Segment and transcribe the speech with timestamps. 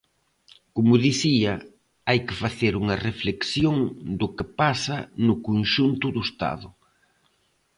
[0.75, 1.53] Como dicía,
[2.07, 3.77] hai que facer unha reflexión
[4.19, 6.69] do que pasa no conxunto do Estado.